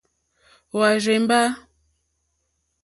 [0.71, 1.41] Hwá rzèmbá.